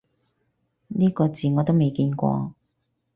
[0.87, 2.55] 呢個字我都未見過